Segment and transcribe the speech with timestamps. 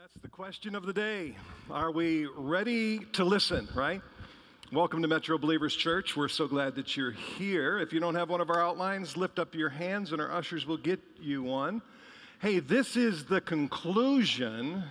[0.00, 1.34] That's the question of the day.
[1.72, 4.00] Are we ready to listen, right?
[4.70, 6.16] Welcome to Metro Believers Church.
[6.16, 7.80] We're so glad that you're here.
[7.80, 10.66] If you don't have one of our outlines, lift up your hands and our ushers
[10.66, 11.82] will get you one.
[12.40, 14.84] Hey, this is the conclusion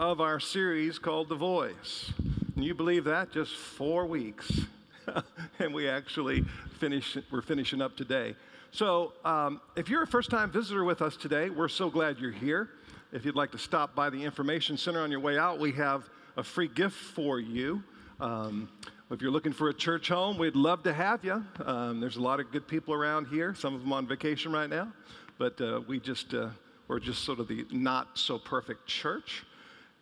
[0.00, 2.12] of our series called The Voice.
[2.54, 3.30] Can you believe that?
[3.30, 4.62] Just four weeks.
[5.60, 6.44] and we actually
[6.80, 8.34] finish, we're finishing up today.
[8.72, 12.32] So, um, if you're a first time visitor with us today, we're so glad you're
[12.32, 12.70] here.
[13.12, 16.08] If you'd like to stop by the Information Center on your way out, we have
[16.36, 17.82] a free gift for you.
[18.20, 18.68] Um,
[19.10, 21.44] if you're looking for a church home, we'd love to have you.
[21.64, 24.70] Um, there's a lot of good people around here, some of them on vacation right
[24.70, 24.92] now,
[25.38, 26.50] but uh, we just, uh,
[26.86, 29.44] we're just sort of the not so perfect church.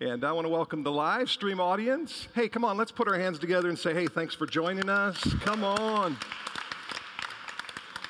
[0.02, 2.28] And I want to welcome the live stream audience.
[2.34, 5.16] Hey, come on, let's put our hands together and say, hey, thanks for joining us.
[5.40, 6.18] Come on.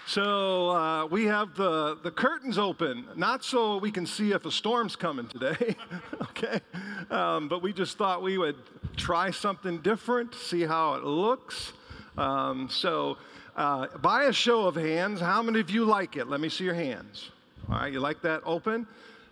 [0.09, 4.51] So uh, we have the, the curtains open, not so we can see if a
[4.51, 5.77] storm's coming today,
[6.23, 6.63] okay?
[7.11, 8.57] Um, but we just thought we would
[8.97, 11.75] try something different, see how it looks.
[12.17, 13.19] Um, so,
[13.55, 16.27] uh, by a show of hands, how many of you like it?
[16.27, 17.31] Let me see your hands.
[17.69, 18.87] All right, you like that open?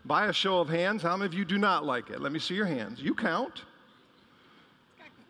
[0.05, 2.20] By a show of hands, how many of you do not like it?
[2.20, 3.01] Let me see your hands.
[3.01, 3.62] You count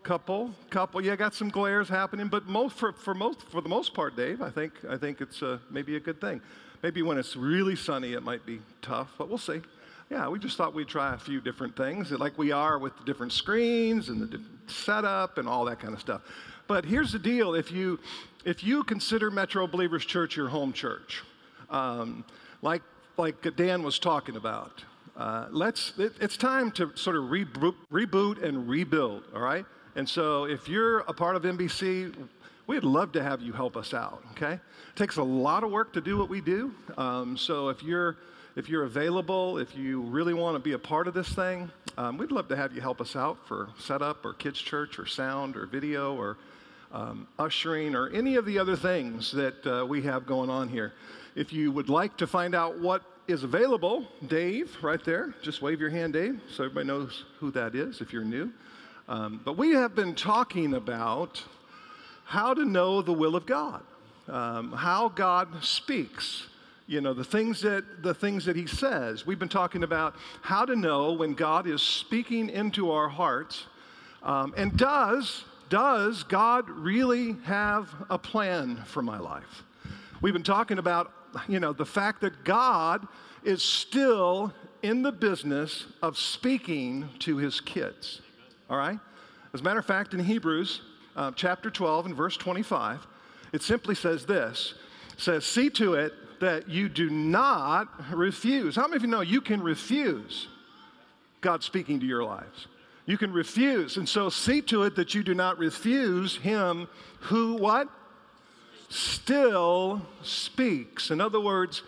[0.07, 1.01] couple, couple.
[1.01, 4.41] Yeah, got some glares happening, but most for, for most for the most part, Dave,
[4.41, 6.41] I think I think it's uh, maybe a good thing.
[6.83, 9.61] Maybe when it's really sunny, it might be tough, but we'll see.
[10.09, 13.05] Yeah, we just thought we'd try a few different things, like we are with the
[13.05, 16.23] different screens and the setup and all that kind of stuff.
[16.69, 17.99] But here's the deal: if you
[18.45, 21.25] if you consider Metro Believers Church your home church,
[21.69, 22.25] um,
[22.63, 22.83] like
[23.17, 24.85] like Dan was talking about,
[25.17, 29.25] uh, let's it, it's time to sort of reboot, reboot and rebuild.
[29.35, 29.67] All right.
[29.97, 32.15] And so if you're a part of MBC,
[32.67, 34.53] we'd love to have you help us out, okay?
[34.53, 34.61] It
[34.95, 36.75] takes a lot of work to do what we do.
[36.99, 38.17] Um, so if you're
[38.57, 42.17] if you're available, if you really want to be a part of this thing, um,
[42.17, 45.57] we'd love to have you help us out for setup or kids church or sound
[45.57, 46.39] or video or
[46.91, 50.95] um, ushering or any of the other things that uh, we have going on here.
[51.35, 55.79] If you would like to find out what is available, Dave, right there, just wave
[55.79, 58.51] your hand, Dave, so everybody knows who that is if you're new.
[59.09, 61.45] Um, but we have been talking about
[62.25, 63.83] how to know the will of God,
[64.29, 66.49] um, how God speaks.
[66.89, 69.27] You know the things that the things that He says.
[69.27, 73.67] We've been talking about how to know when God is speaking into our hearts,
[74.23, 79.65] um, and does does God really have a plan for my life?
[80.21, 81.13] We've been talking about
[81.49, 83.07] you know the fact that God
[83.45, 84.53] is still
[84.83, 88.21] in the business of speaking to His kids.
[88.69, 88.99] All right?
[89.53, 90.81] As a matter of fact, in Hebrews
[91.15, 93.07] uh, chapter 12 and verse 25,
[93.53, 94.75] it simply says this
[95.17, 98.77] says, See to it that you do not refuse.
[98.77, 100.49] How many of you know you can refuse
[101.41, 102.67] God speaking to your lives?
[103.07, 103.97] You can refuse.
[103.97, 106.89] And so see to it that you do not refuse him
[107.21, 107.89] who what?
[108.89, 111.11] Still speaks.
[111.11, 111.83] In other words,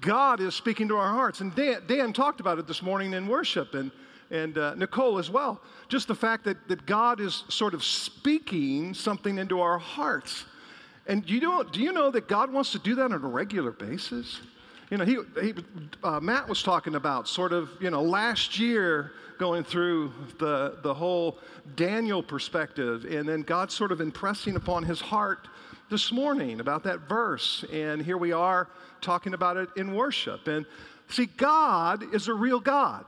[0.00, 1.40] God is speaking to our hearts.
[1.40, 3.74] And Dan, Dan talked about it this morning in worship.
[3.74, 3.90] And
[4.34, 5.60] and uh, Nicole as well.
[5.88, 10.44] Just the fact that, that God is sort of speaking something into our hearts.
[11.06, 13.70] And you know, do you know that God wants to do that on a regular
[13.70, 14.40] basis?
[14.90, 15.54] You know, he, he
[16.02, 20.92] uh, Matt was talking about sort of, you know, last year going through the, the
[20.92, 21.38] whole
[21.76, 25.48] Daniel perspective, and then God sort of impressing upon his heart
[25.90, 27.64] this morning about that verse.
[27.72, 28.68] And here we are
[29.00, 30.48] talking about it in worship.
[30.48, 30.66] And
[31.08, 33.04] see, God is a real God.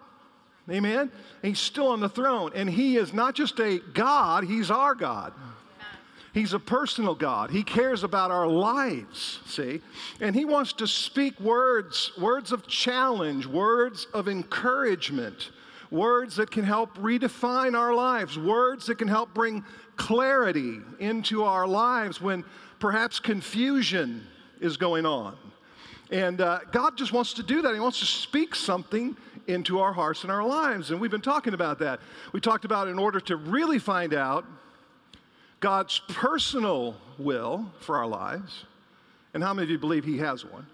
[0.71, 1.13] Amen?
[1.43, 2.51] He's still on the throne.
[2.55, 5.33] And He is not just a God, He's our God.
[6.33, 7.51] He's a personal God.
[7.51, 9.81] He cares about our lives, see?
[10.21, 15.51] And He wants to speak words, words of challenge, words of encouragement,
[15.91, 19.65] words that can help redefine our lives, words that can help bring
[19.97, 22.45] clarity into our lives when
[22.81, 24.27] perhaps confusion
[24.61, 25.37] is going on.
[26.11, 27.73] And uh, God just wants to do that.
[27.73, 29.17] He wants to speak something
[29.49, 30.91] into our hearts and our lives.
[30.91, 32.01] And we've been talking about that.
[32.33, 34.45] We talked about in order to really find out
[35.61, 38.65] God's personal will for our lives.
[39.35, 40.67] And how many of you believe He has one?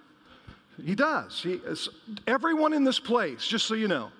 [0.82, 1.42] He does.
[1.42, 1.88] He is,
[2.26, 4.10] everyone in this place, just so you know,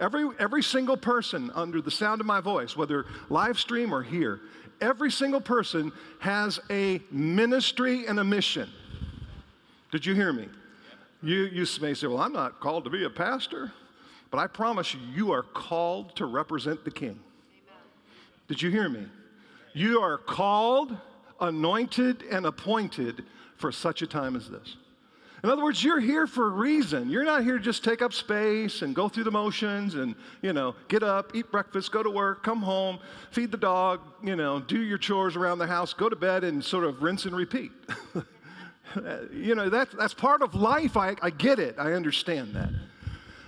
[0.00, 4.40] every, every single person under the sound of my voice, whether live stream or here,
[4.80, 8.68] every single person has a ministry and a mission.
[9.92, 10.48] Did you hear me?
[11.24, 13.72] You, you may say, Well, I'm not called to be a pastor,
[14.30, 17.18] but I promise you, you are called to represent the king.
[17.18, 17.80] Amen.
[18.46, 19.06] Did you hear me?
[19.72, 20.94] You are called,
[21.40, 23.24] anointed, and appointed
[23.56, 24.76] for such a time as this.
[25.42, 27.10] In other words, you're here for a reason.
[27.10, 30.52] You're not here to just take up space and go through the motions and, you
[30.52, 32.98] know, get up, eat breakfast, go to work, come home,
[33.30, 36.64] feed the dog, you know, do your chores around the house, go to bed, and
[36.64, 37.72] sort of rinse and repeat.
[39.32, 40.96] you know, that's, that's part of life.
[40.96, 41.76] I, I get it.
[41.78, 42.70] I understand that.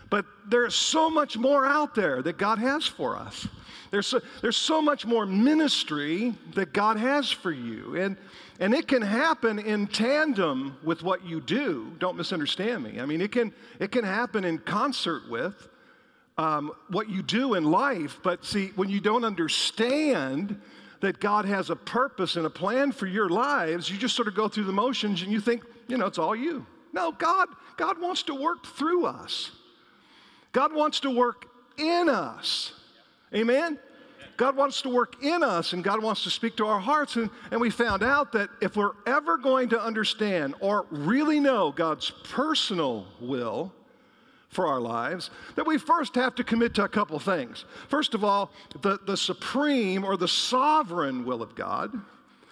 [0.09, 3.47] But there's so much more out there that God has for us.
[3.91, 7.97] There's so, there's so much more ministry that God has for you.
[7.97, 8.17] And,
[8.61, 11.93] and it can happen in tandem with what you do.
[11.99, 13.01] Don't misunderstand me.
[13.01, 15.69] I mean, it can, it can happen in concert with
[16.39, 18.19] um, what you do in life.
[18.23, 20.61] But see, when you don't understand
[21.01, 24.35] that God has a purpose and a plan for your lives, you just sort of
[24.35, 26.67] go through the motions and you think, you know, it's all you.
[26.93, 29.51] No, God, God wants to work through us.
[30.53, 31.47] God wants to work
[31.77, 32.73] in us.
[33.35, 33.79] Amen?
[34.37, 37.17] God wants to work in us and God wants to speak to our hearts.
[37.17, 41.73] And, and we found out that if we're ever going to understand or really know
[41.73, 43.73] God's personal will
[44.57, 47.67] for our lives, that we first have to commit to a couple things.
[47.89, 48.51] First of all,
[48.81, 51.93] the, the supreme or the sovereign will of God.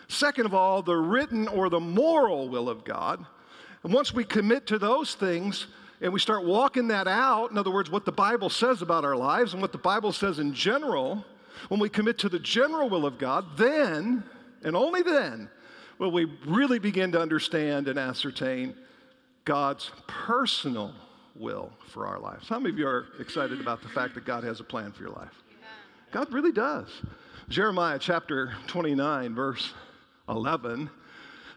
[0.06, 3.24] Second of all, the written or the moral will of God.
[3.82, 5.66] And once we commit to those things,
[6.02, 9.16] and we start walking that out, in other words, what the Bible says about our
[9.16, 11.24] lives and what the Bible says in general,
[11.68, 14.22] when we commit to the general will of God, then,
[14.62, 15.48] and only then,
[15.98, 18.74] will we really begin to understand and ascertain
[19.46, 20.92] God's personal
[21.34, 22.48] will for our lives.
[22.48, 25.02] How many of you are excited about the fact that God has a plan for
[25.02, 25.32] your life?
[26.12, 26.88] God really does.
[27.48, 29.72] Jeremiah chapter 29, verse
[30.28, 30.88] 11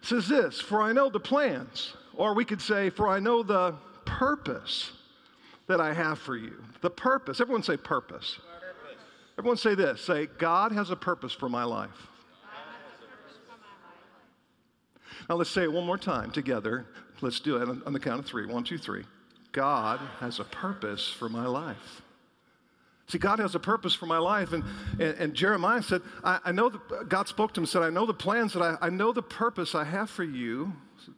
[0.01, 3.75] says this For I know the plans, or we could say, For I know the
[4.06, 4.91] purpose
[5.68, 6.53] that I have for you.
[6.81, 7.39] The purpose.
[7.39, 8.39] Everyone say purpose.
[9.38, 12.07] Everyone say this say, God has a purpose for my life.
[15.30, 16.85] Now let's say it one more time together.
[17.21, 18.45] Let's do it on the count of three.
[18.45, 19.03] One, two, three.
[19.57, 22.04] God has a purpose for my life.
[23.07, 24.54] See, God has a purpose for my life.
[24.54, 24.63] And,
[25.00, 27.89] and, and Jeremiah said, I, I, know that God spoke to him and said, I
[27.89, 30.74] know the plans that I, I know the purpose I have for you,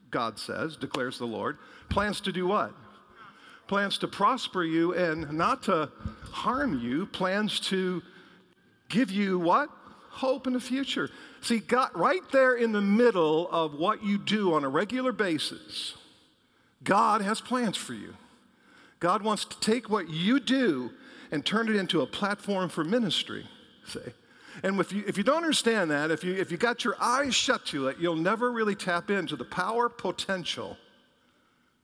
[0.09, 1.57] God says, declares the Lord.
[1.89, 2.73] Plans to do what?
[3.67, 5.89] plans to prosper you and not to
[6.31, 8.01] harm you, plans to
[8.89, 9.69] give you what?
[10.09, 11.09] Hope in the future.
[11.41, 15.93] See, God, right there in the middle of what you do on a regular basis,
[16.83, 18.15] God has plans for you.
[18.99, 20.91] God wants to take what you do
[21.31, 23.45] and turn it into a platform for ministry,
[23.85, 24.13] say.
[24.63, 27.33] And if you, if you don't understand that, if you, if you got your eyes
[27.33, 30.77] shut to it, you'll never really tap into the power potential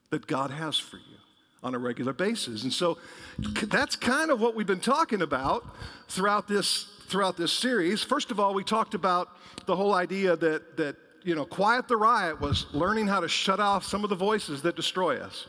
[0.09, 1.17] that God has for you
[1.63, 2.63] on a regular basis.
[2.63, 2.97] And so
[3.39, 5.63] that's kind of what we've been talking about
[6.07, 8.01] throughout this throughout this series.
[8.01, 9.29] First of all, we talked about
[9.67, 13.59] the whole idea that that you know, quiet the riot was learning how to shut
[13.59, 15.47] off some of the voices that destroy us.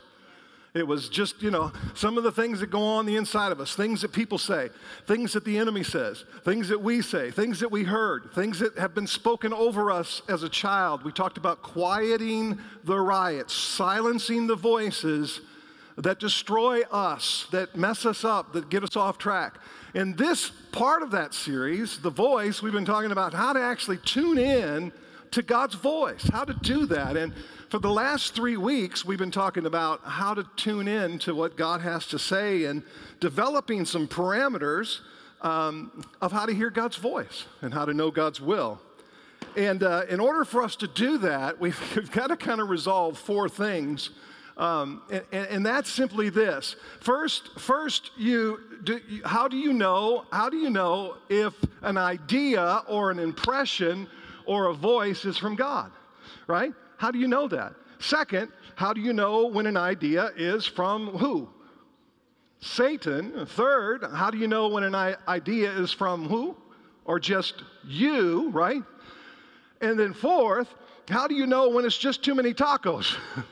[0.77, 3.59] It was just, you know, some of the things that go on the inside of
[3.59, 4.69] us, things that people say,
[5.07, 8.77] things that the enemy says, things that we say, things that we heard, things that
[8.77, 11.03] have been spoken over us as a child.
[11.03, 15.41] We talked about quieting the riots, silencing the voices
[15.97, 19.55] that destroy us, that mess us up, that get us off track.
[19.95, 23.97] In this part of that series, The Voice, we've been talking about how to actually
[23.97, 24.91] tune in
[25.31, 27.17] to God's voice, how to do that.
[27.17, 27.33] And
[27.69, 31.57] for the last three weeks, we've been talking about how to tune in to what
[31.57, 32.81] God has to say and
[33.19, 34.99] developing some parameters
[35.41, 38.79] um, of how to hear God's voice and how to know God's will.
[39.55, 42.69] And uh, in order for us to do that, we've, we've got to kind of
[42.69, 44.11] resolve four things
[44.57, 46.75] um, and, and, that's simply this.
[46.99, 50.25] First, first you, do, how do you know?
[50.31, 51.53] How do you know if
[51.83, 54.07] an idea or an impression
[54.47, 55.91] or a voice is from God?
[56.47, 56.73] Right?
[56.97, 57.73] How do you know that?
[57.99, 61.49] Second, how do you know when an idea is from who?
[62.59, 63.45] Satan.
[63.45, 64.95] Third, how do you know when an
[65.27, 66.55] idea is from who?
[67.05, 68.83] Or just you, right?
[69.81, 70.73] And then fourth,
[71.07, 73.15] how do you know when it's just too many tacos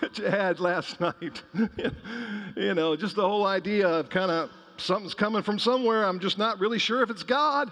[0.00, 1.42] that you had last night?
[2.56, 6.04] you know, just the whole idea of kind of something's coming from somewhere.
[6.04, 7.70] I'm just not really sure if it's God.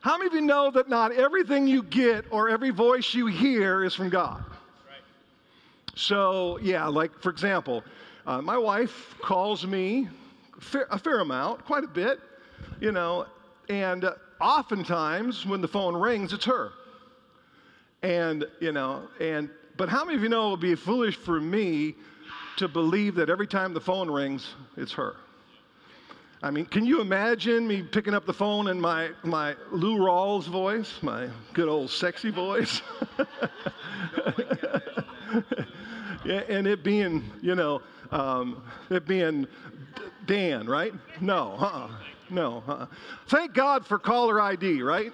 [0.00, 3.84] How many of you know that not everything you get or every voice you hear
[3.84, 4.44] is from God?
[5.96, 7.82] So, yeah, like for example,
[8.26, 10.08] uh, my wife calls me
[10.90, 12.20] a fair amount, quite a bit,
[12.80, 13.26] you know,
[13.68, 16.70] and uh, oftentimes when the phone rings, it's her.
[18.02, 21.40] And, you know, and, but how many of you know it would be foolish for
[21.40, 21.96] me
[22.58, 25.16] to believe that every time the phone rings, it's her?
[26.42, 30.44] I mean, can you imagine me picking up the phone in my, my Lou Rawls
[30.44, 32.80] voice, my good old sexy voice?
[36.24, 39.48] and it being, you know, um, it being
[40.26, 40.92] Dan, right?
[41.20, 41.90] No, uh-uh.
[42.30, 42.62] no.
[42.68, 42.86] Uh-uh.
[43.26, 45.12] Thank God for caller ID, right?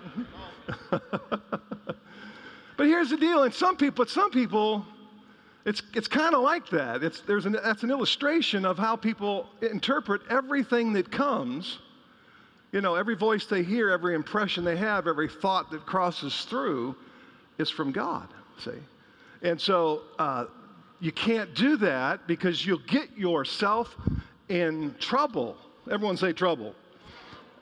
[0.90, 4.85] but here's the deal: and some people, but some people,
[5.64, 7.02] it's it's kind of like that.
[7.02, 11.78] It's there's an that's an illustration of how people interpret everything that comes.
[12.73, 16.97] You know, every voice they hear, every impression they have, every thought that crosses through,
[17.59, 18.28] is from God.
[18.59, 18.73] See,
[19.42, 20.47] and so uh,
[21.00, 23.94] you can't do that because you'll get yourself
[24.49, 25.56] in trouble.
[25.90, 26.75] Everyone say trouble.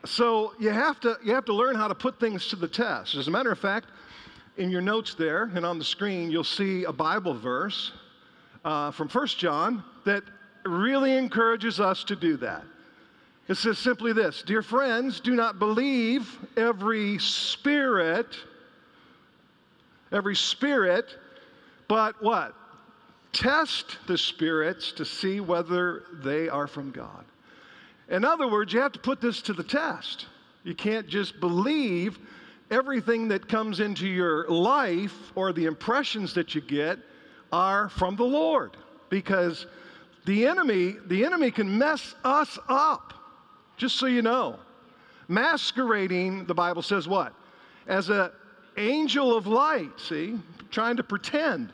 [0.05, 3.15] So you have to you have to learn how to put things to the test.
[3.15, 3.87] As a matter of fact,
[4.57, 7.93] in your notes there and on the screen, you'll see a Bible verse
[8.65, 10.23] uh, from First John that
[10.65, 12.65] really encourages us to do that.
[13.49, 18.37] It says simply this Dear friends, do not believe every spirit,
[20.13, 21.17] every spirit,
[21.89, 22.55] but what?
[23.33, 27.25] Test the spirits to see whether they are from God.
[28.09, 30.27] In other words, you have to put this to the test.
[30.65, 32.19] You can't just believe
[32.73, 36.99] everything that comes into your life or the impressions that you get
[37.53, 38.77] are from the Lord.
[39.11, 39.67] Because
[40.25, 43.13] the enemy the enemy can mess us up.
[43.77, 44.59] Just so you know.
[45.29, 47.35] Masquerading the bible says what?
[47.87, 48.31] As an
[48.77, 50.39] angel of light see?
[50.71, 51.73] Trying to pretend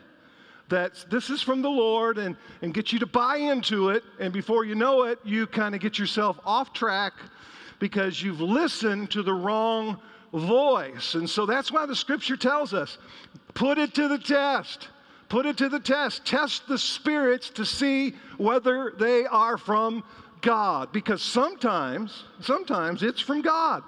[0.67, 4.03] that this is from the Lord and, and get you to buy into it.
[4.19, 7.13] And before you know it, you kind of get yourself off track
[7.79, 9.99] because you've listened to the wrong
[10.33, 11.15] voice.
[11.15, 12.97] And so that's why the scripture tells us
[13.53, 14.89] put it to the test.
[15.29, 16.25] Put it to the test.
[16.25, 20.03] Test the spirits to see whether they are from
[20.41, 20.91] God.
[20.91, 23.83] Because sometimes, sometimes it's from God.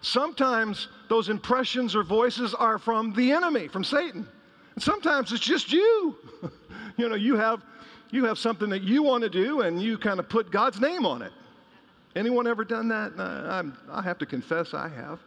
[0.00, 4.26] Sometimes those impressions or voices are from the enemy, from Satan.
[4.74, 6.16] And sometimes it's just you.
[6.96, 7.62] you know, you have,
[8.10, 11.04] you have something that you want to do and you kind of put God's name
[11.04, 11.32] on it.
[12.16, 13.12] Anyone ever done that?
[13.90, 15.20] I have to confess I have.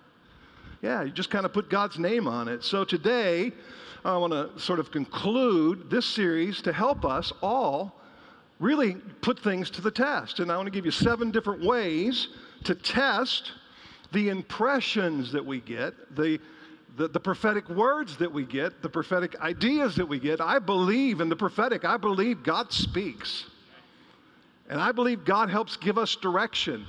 [0.81, 2.63] Yeah, you just kind of put God's name on it.
[2.63, 3.51] So today,
[4.03, 7.99] I want to sort of conclude this series to help us all
[8.59, 10.39] really put things to the test.
[10.39, 12.29] And I want to give you seven different ways
[12.63, 13.51] to test
[14.11, 16.39] the impressions that we get, the
[16.97, 21.21] the, the prophetic words that we get, the prophetic ideas that we get, I believe
[21.21, 21.85] in the prophetic.
[21.85, 23.45] I believe God speaks.
[24.69, 26.85] And I believe God helps give us direction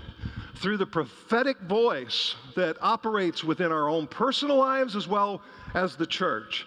[0.56, 5.42] through the prophetic voice that operates within our own personal lives as well
[5.74, 6.66] as the church.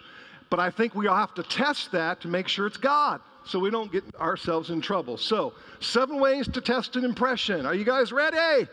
[0.50, 3.58] But I think we all have to test that to make sure it's God so
[3.58, 5.16] we don't get ourselves in trouble.
[5.16, 7.64] So, seven ways to test an impression.
[7.64, 8.68] Are you guys ready?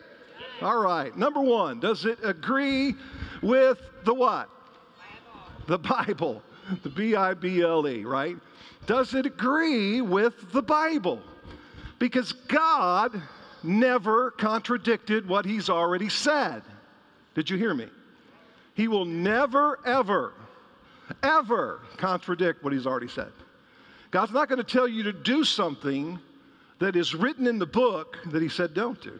[0.61, 1.15] All right.
[1.17, 2.95] Number one, does it agree
[3.41, 4.49] with the what?
[5.67, 5.67] Bible.
[5.67, 6.41] The Bible.
[6.81, 8.37] The B I B L E, right?
[8.85, 11.21] Does it agree with the Bible?
[11.99, 13.21] Because God
[13.63, 16.63] never contradicted what He's already said.
[17.35, 17.87] Did you hear me?
[18.75, 20.33] He will never, ever,
[21.21, 23.31] ever contradict what He's already said.
[24.11, 26.19] God's not going to tell you to do something
[26.79, 29.19] that is written in the book that He said don't do.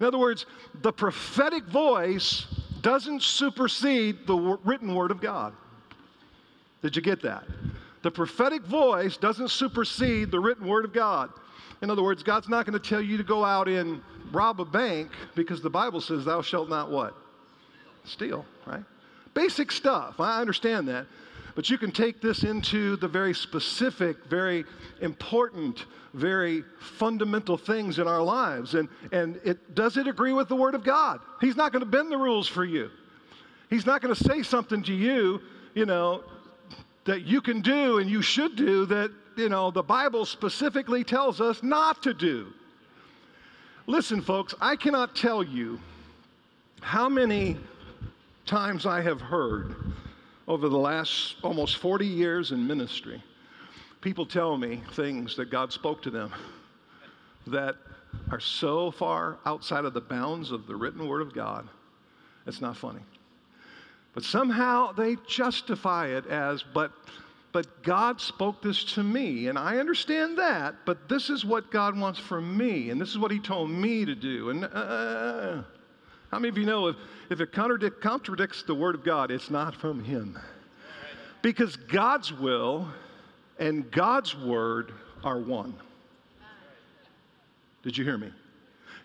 [0.00, 0.46] In other words,
[0.82, 2.46] the prophetic voice
[2.82, 5.54] doesn't supersede the written word of God.
[6.82, 7.44] Did you get that?
[8.02, 11.30] The prophetic voice doesn't supersede the written word of God.
[11.82, 14.00] In other words, God's not going to tell you to go out and
[14.32, 17.14] rob a bank because the Bible says, Thou shalt not what?
[18.04, 18.84] Steal, right?
[19.34, 20.20] Basic stuff.
[20.20, 21.06] I understand that.
[21.54, 24.64] But you can take this into the very specific, very
[25.00, 28.74] important, very fundamental things in our lives.
[28.74, 31.20] And, and it, does it agree with the Word of God?
[31.40, 32.90] He's not going to bend the rules for you.
[33.70, 35.40] He's not going to say something to you,
[35.74, 36.24] you know,
[37.04, 41.40] that you can do and you should do that, you know, the Bible specifically tells
[41.40, 42.52] us not to do.
[43.86, 45.78] Listen, folks, I cannot tell you
[46.80, 47.56] how many
[48.44, 49.76] times I have heard
[50.48, 53.22] over the last almost 40 years in ministry,
[54.00, 56.32] people tell me things that God spoke to them
[57.46, 57.76] that
[58.30, 61.68] are so far outside of the bounds of the written word of God,
[62.46, 63.00] it's not funny.
[64.14, 66.92] But somehow they justify it as, but,
[67.56, 71.98] but God spoke this to me, and I understand that, but this is what God
[71.98, 74.50] wants from me, and this is what He told me to do.
[74.50, 75.62] And uh,
[76.30, 76.96] how many of you know if,
[77.30, 80.38] if it contradic- contradicts the Word of God, it's not from Him?
[81.40, 82.88] Because God's will
[83.58, 84.92] and God's Word
[85.24, 85.72] are one.
[87.82, 88.30] Did you hear me?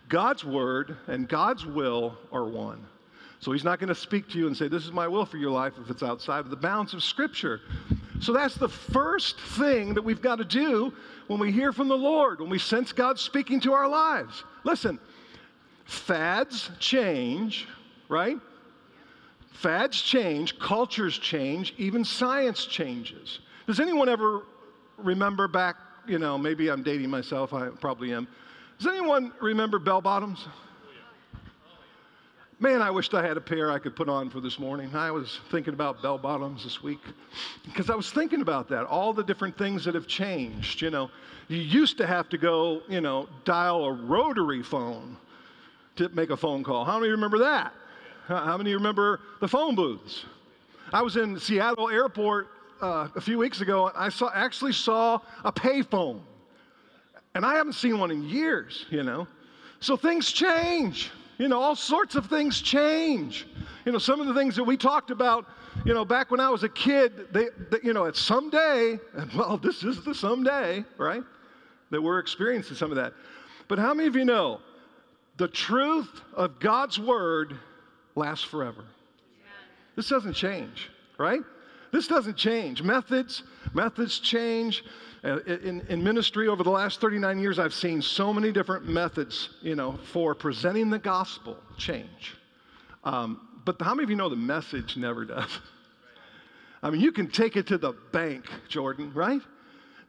[0.09, 2.85] God's Word and God's will are one.
[3.39, 5.37] So He's not going to speak to you and say, This is my will for
[5.37, 7.61] your life if it's outside of the bounds of Scripture.
[8.21, 10.93] So that's the first thing that we've got to do
[11.25, 14.43] when we hear from the Lord, when we sense God speaking to our lives.
[14.63, 14.99] Listen,
[15.85, 17.67] fads change,
[18.09, 18.37] right?
[19.53, 23.39] Fads change, cultures change, even science changes.
[23.65, 24.43] Does anyone ever
[24.97, 28.27] remember back, you know, maybe I'm dating myself, I probably am.
[28.77, 30.45] Does anyone remember bell bottoms?
[32.61, 34.95] Man, I wished I had a pair I could put on for this morning.
[34.95, 36.99] I was thinking about bell bottoms this week
[37.65, 40.79] because I was thinking about that, all the different things that have changed.
[40.79, 41.09] You know,
[41.47, 45.17] you used to have to go, you know, dial a rotary phone
[45.95, 46.85] to make a phone call.
[46.85, 47.73] How many remember that?
[48.27, 50.25] How many remember the phone booths?
[50.93, 52.49] I was in Seattle Airport
[52.79, 53.87] uh, a few weeks ago.
[53.87, 56.19] And I saw actually saw a payphone,
[57.33, 58.85] and I haven't seen one in years.
[58.91, 59.27] You know,
[59.79, 61.09] so things change.
[61.41, 63.47] You know, all sorts of things change.
[63.83, 65.47] You know, some of the things that we talked about,
[65.83, 69.33] you know, back when I was a kid, they, they you know, at someday, and
[69.35, 71.23] well, this is the someday, right?
[71.89, 73.13] That we're experiencing some of that.
[73.67, 74.59] But how many of you know
[75.37, 77.57] the truth of God's word
[78.13, 78.85] lasts forever?
[79.95, 81.41] This doesn't change, right?
[81.91, 82.81] This doesn't change.
[82.81, 83.43] Methods,
[83.73, 84.83] methods change.
[85.23, 89.49] Uh, in, in ministry over the last 39 years, I've seen so many different methods,
[89.61, 92.35] you know, for presenting the gospel change.
[93.03, 95.59] Um, but how many of you know the message never does?
[96.81, 99.41] I mean, you can take it to the bank, Jordan, right?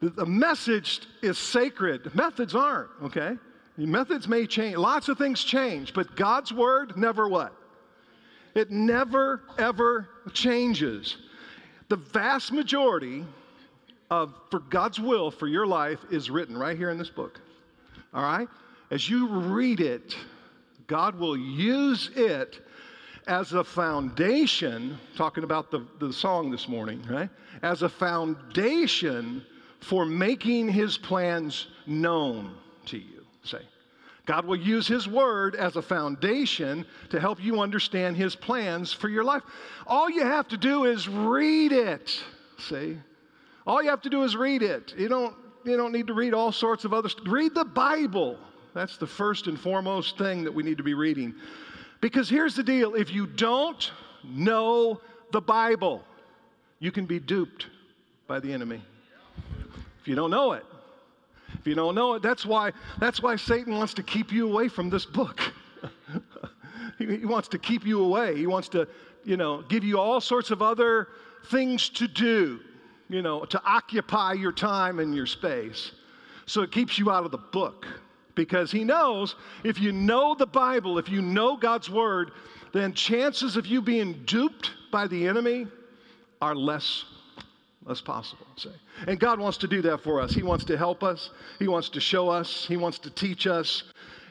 [0.01, 2.15] The, the message is sacred.
[2.15, 3.37] Methods aren't, okay?
[3.77, 4.77] Methods may change.
[4.77, 7.55] Lots of things change, but God's word never what?
[8.55, 11.17] It never, ever changes.
[11.93, 13.23] The vast majority
[14.11, 17.39] of for God's will for your life is written right here in this book.
[18.15, 18.49] All right?
[18.91, 20.17] As you read it,
[20.87, 22.63] God will use it
[23.27, 27.29] as a foundation, talking about the, the song this morning, right?
[27.63, 29.45] As a foundation
[29.81, 32.55] for making his plans known
[32.87, 33.61] to you, say.
[34.25, 39.09] God will use his word as a foundation to help you understand his plans for
[39.09, 39.43] your life.
[39.87, 42.23] All you have to do is read it,
[42.59, 42.99] see?
[43.67, 44.95] All you have to do is read it.
[44.97, 47.09] You don't, you don't need to read all sorts of other.
[47.27, 48.39] Read the Bible.
[48.75, 51.35] That's the first and foremost thing that we need to be reading.
[52.01, 53.91] Because here's the deal if you don't
[54.25, 55.01] know
[55.33, 56.03] the Bible,
[56.79, 57.67] you can be duped
[58.27, 58.83] by the enemy.
[60.01, 60.65] If you don't know it,
[61.67, 65.05] you know it, that's why, that's why Satan wants to keep you away from this
[65.05, 65.41] book.
[66.99, 68.37] he, he wants to keep you away.
[68.37, 68.89] He wants to,
[69.25, 71.09] you know, give you all sorts of other
[71.51, 72.61] things to do
[73.13, 75.93] you know, to occupy your time and your space.
[76.47, 77.87] So it keeps you out of the book
[78.35, 82.33] because he knows if you know the Bible, if you know God's word,
[82.73, 85.67] then chances of you being duped by the enemy
[86.41, 87.05] are less
[87.85, 88.71] less possible say.
[89.07, 90.33] And god wants to do that for us.
[90.33, 91.31] He wants to help us.
[91.59, 92.67] He wants to show us.
[92.67, 93.85] He wants to teach us.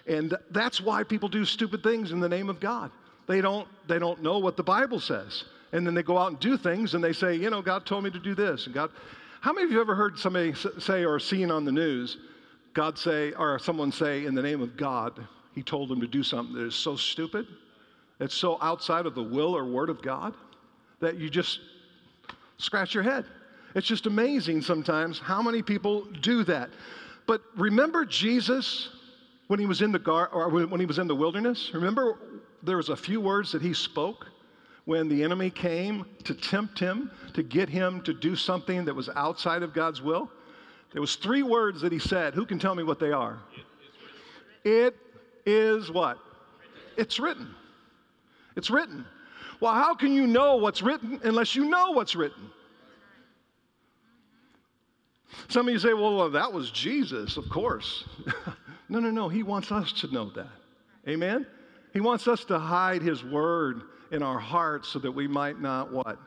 [0.07, 2.91] And that's why people do stupid things in the name of god.
[3.27, 5.43] They don't they don't know what the bible says.
[5.73, 8.03] And then they go out and do things and they say, you know, God told
[8.03, 8.65] me to do this.
[8.65, 8.91] And God,
[9.41, 12.17] how many of you ever heard somebody say or seen on the news,
[12.73, 16.23] God say, or someone say, in the name of God, he told them to do
[16.23, 17.47] something that is so stupid,
[18.19, 20.35] it's so outside of the will or word of God
[20.99, 21.59] that you just
[22.57, 23.25] scratch your head.
[23.75, 26.69] It's just amazing sometimes how many people do that.
[27.25, 28.89] But remember Jesus
[29.47, 31.71] when he was in the gar- or when he was in the wilderness?
[31.73, 32.17] Remember
[32.63, 34.27] there was a few words that he spoke
[34.85, 39.09] when the enemy came to tempt him, to get him to do something that was
[39.15, 40.29] outside of God's will?
[40.91, 42.33] There was three words that he said.
[42.33, 43.39] Who can tell me what they are?
[44.63, 44.95] It
[45.45, 46.17] is what?
[46.97, 47.55] It's written.
[48.55, 49.05] It's written.
[49.61, 52.49] Well, how can you know what's written unless you know what's written?
[55.47, 58.05] Some of you say, well, that was Jesus, of course.
[58.89, 59.29] no, no, no.
[59.29, 60.47] He wants us to know that.
[61.07, 61.45] Amen?
[61.93, 65.91] He wants us to hide his word in our hearts so that we might not
[65.91, 66.19] what?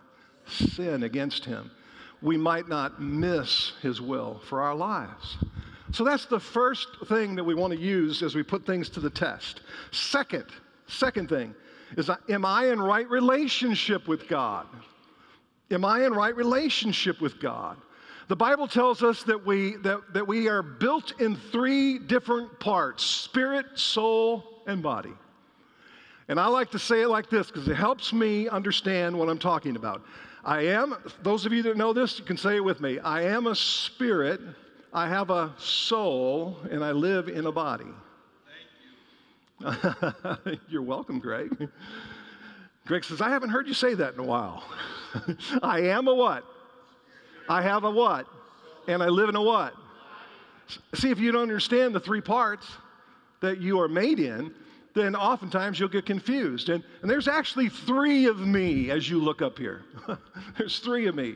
[0.46, 1.70] Sin against him.
[2.22, 5.36] We might not miss his will for our lives.
[5.92, 9.00] So that's the first thing that we want to use as we put things to
[9.00, 9.60] the test.
[9.92, 10.46] Second,
[10.86, 11.54] second thing
[11.96, 14.66] is uh, am I in right relationship with God?
[15.70, 17.76] Am I in right relationship with God?
[18.28, 23.04] The Bible tells us that we, that, that we are built in three different parts
[23.04, 25.12] spirit, soul, and body.
[26.28, 29.38] And I like to say it like this because it helps me understand what I'm
[29.38, 30.02] talking about.
[30.42, 32.98] I am, those of you that know this, you can say it with me.
[32.98, 34.40] I am a spirit,
[34.92, 37.84] I have a soul, and I live in a body.
[39.60, 40.56] You.
[40.68, 41.68] You're welcome, Greg.
[42.86, 44.64] Greg says, I haven't heard you say that in a while.
[45.62, 46.44] I am a what?
[47.48, 48.26] I have a what?
[48.88, 49.74] And I live in a what?
[50.94, 52.66] See, if you don't understand the three parts
[53.40, 54.54] that you are made in,
[54.94, 56.68] then oftentimes you'll get confused.
[56.68, 59.82] And, and there's actually three of me as you look up here.
[60.58, 61.34] there's three of me.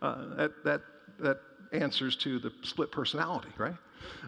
[0.00, 0.82] Uh, that, that,
[1.18, 1.40] that
[1.72, 3.74] answers to the split personality, right?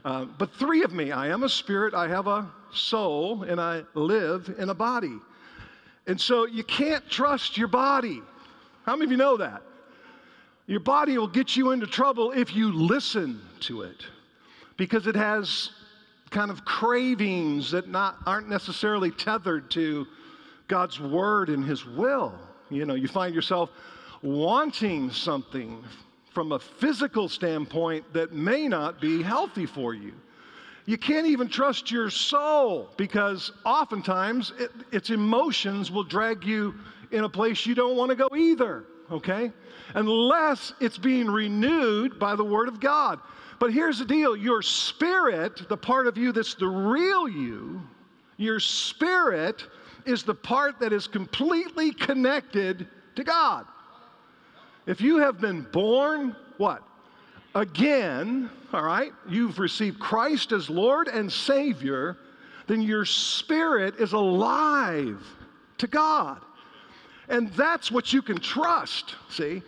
[0.05, 1.13] Uh, but three of me.
[1.13, 5.17] I am a spirit, I have a soul, and I live in a body.
[6.07, 8.21] And so you can't trust your body.
[8.85, 9.63] How many of you know that?
[10.67, 14.05] Your body will get you into trouble if you listen to it
[14.77, 15.71] because it has
[16.31, 20.07] kind of cravings that not, aren't necessarily tethered to
[20.69, 22.33] God's word and his will.
[22.71, 23.71] You know, you find yourself
[24.23, 25.83] wanting something
[26.33, 30.13] from a physical standpoint that may not be healthy for you.
[30.87, 36.75] You can't even trust your soul because oftentimes it, its emotions will drag you
[37.11, 39.53] in a place you don't want to go either, okay?
[39.95, 43.21] Unless it's being renewed by the Word of God.
[43.59, 47.83] But here's the deal your spirit, the part of you that's the real you,
[48.37, 49.65] your spirit
[50.07, 53.67] is the part that is completely connected to God.
[54.87, 56.83] If you have been born, what?
[57.55, 62.17] Again, all right, you've received Christ as Lord and Savior,
[62.67, 65.23] then your spirit is alive
[65.79, 66.41] to God.
[67.31, 69.63] And that's what you can trust, see?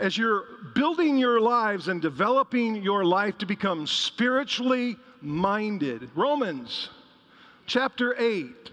[0.00, 0.44] As you're
[0.74, 6.08] building your lives and developing your life to become spiritually minded.
[6.16, 6.88] Romans
[7.66, 8.70] chapter 8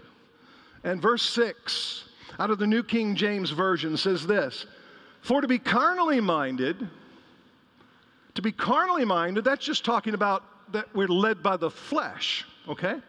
[0.84, 4.66] and verse 6 out of the New King James Version says this
[5.20, 6.88] For to be carnally minded,
[8.34, 13.00] to be carnally minded, that's just talking about that we're led by the flesh, okay?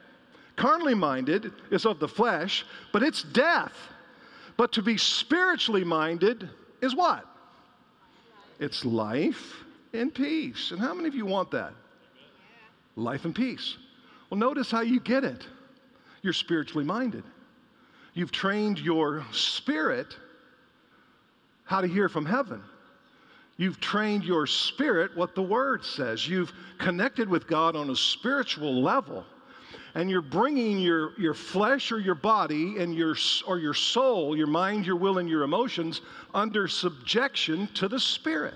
[0.58, 3.74] Carnally minded is of the flesh, but it's death.
[4.58, 6.50] But to be spiritually minded
[6.82, 7.26] is what?
[8.60, 9.56] It's life
[9.94, 10.72] and peace.
[10.72, 11.74] And how many of you want that?
[12.96, 13.78] Life and peace.
[14.30, 15.46] Well, notice how you get it.
[16.22, 17.24] You're spiritually minded.
[18.14, 20.16] You've trained your spirit
[21.64, 22.62] how to hear from heaven.
[23.58, 26.28] You've trained your spirit what the Word says.
[26.28, 29.26] You've connected with God on a spiritual level.
[29.94, 34.48] And you're bringing your, your flesh or your body and your, or your soul, your
[34.48, 36.02] mind, your will, and your emotions
[36.34, 38.54] under subjection to the Spirit.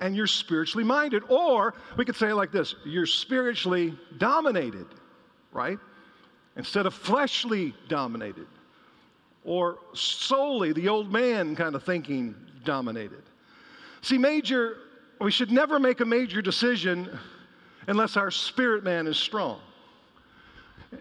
[0.00, 1.22] And you're spiritually minded.
[1.28, 4.86] Or we could say it like this you're spiritually dominated,
[5.52, 5.78] right?
[6.56, 8.46] Instead of fleshly dominated.
[9.44, 13.22] Or solely the old man kind of thinking dominated.
[14.02, 14.78] See, major,
[15.20, 17.18] we should never make a major decision
[17.86, 19.60] unless our spirit man is strong.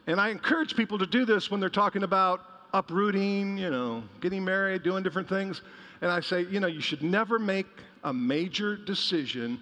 [0.08, 2.42] And I encourage people to do this when they're talking about
[2.74, 5.62] uprooting, you know, getting married, doing different things.
[6.02, 7.68] And I say, you know, you should never make
[8.04, 9.60] a major decision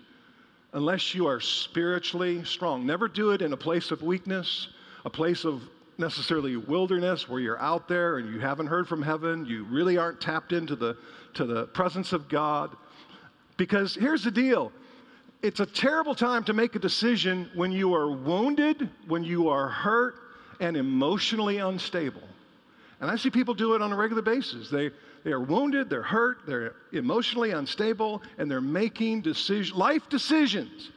[0.73, 2.85] unless you are spiritually strong.
[2.85, 4.69] Never do it in a place of weakness,
[5.05, 5.61] a place of
[5.97, 10.21] necessarily wilderness where you're out there and you haven't heard from heaven, you really aren't
[10.21, 10.97] tapped into the
[11.33, 12.75] to the presence of God.
[13.57, 14.71] Because here's the deal
[15.41, 19.67] it's a terrible time to make a decision when you are wounded, when you are
[19.67, 20.15] hurt,
[20.59, 22.23] and emotionally unstable.
[22.99, 24.69] And I see people do it on a regular basis.
[24.69, 24.89] They,
[25.23, 30.89] they are wounded, they're hurt, they're emotionally unstable, and they're making decision, life decisions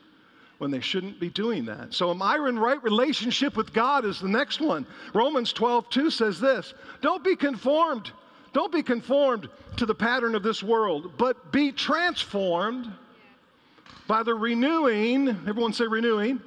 [0.58, 1.92] when they shouldn't be doing that.
[1.92, 4.86] So, am I in right relationship with God is the next one.
[5.14, 8.12] Romans 12, 2 says this Don't be conformed
[8.52, 12.92] don't be conformed to the pattern of this world, but be transformed
[14.06, 16.40] by the renewing, everyone say renewing,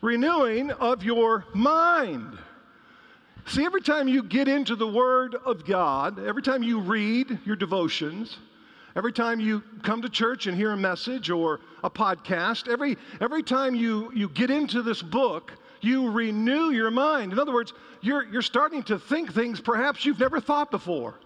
[0.00, 2.38] renewing of your mind.
[3.46, 7.56] See, every time you get into the Word of God, every time you read your
[7.56, 8.38] devotions,
[8.94, 13.42] every time you come to church and hear a message or a podcast, every, every
[13.42, 17.32] time you, you get into this book, you renew your mind.
[17.32, 21.18] In other words, you're, you're starting to think things perhaps you've never thought before.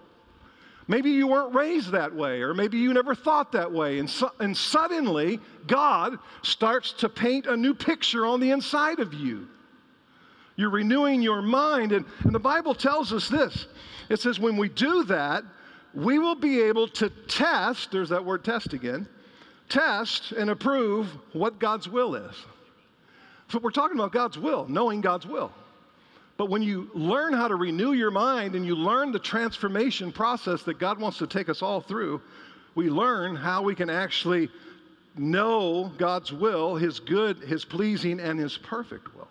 [0.87, 3.99] Maybe you weren't raised that way, or maybe you never thought that way.
[3.99, 9.13] And, so, and suddenly, God starts to paint a new picture on the inside of
[9.13, 9.47] you.
[10.55, 11.91] You're renewing your mind.
[11.91, 13.67] And, and the Bible tells us this
[14.09, 15.43] it says, when we do that,
[15.93, 19.07] we will be able to test, there's that word test again,
[19.67, 22.35] test and approve what God's will is.
[23.49, 25.51] So we're talking about God's will, knowing God's will.
[26.37, 30.61] But when you learn how to renew your mind and you learn the transformation process
[30.63, 32.21] that God wants to take us all through,
[32.75, 34.49] we learn how we can actually
[35.17, 39.27] know God's will, His good, His pleasing, and His perfect will.